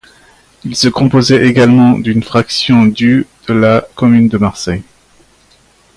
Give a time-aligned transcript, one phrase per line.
[0.63, 4.81] Il se composait également d’une fraction du de la commune de Marseille.